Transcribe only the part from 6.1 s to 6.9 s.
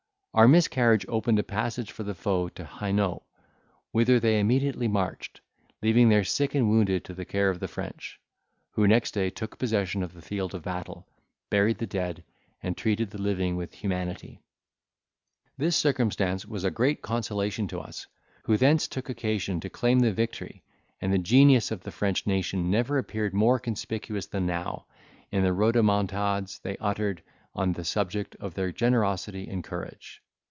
sick and